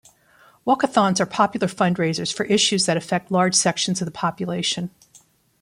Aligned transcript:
Walkathons 0.65 1.19
are 1.19 1.27
popular 1.27 1.67
fundraisers 1.67 2.33
for 2.33 2.47
issues 2.47 2.87
that 2.87 2.97
affect 2.97 3.29
large 3.31 3.53
sections 3.53 4.01
of 4.01 4.05
the 4.05 4.11
population. 4.11 4.89